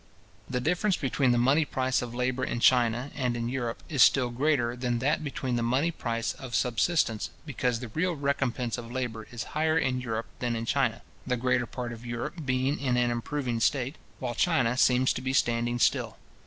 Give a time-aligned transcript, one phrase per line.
[0.49, 4.31] The difference between the money price of labour in China and in Europe, is still
[4.31, 9.27] greater than that between the money price of subsistence; because the real recompence of labour
[9.31, 13.11] is higher in Europe than in China, the greater part of Europe being in an
[13.11, 16.17] improving state, while China seems to be standing still.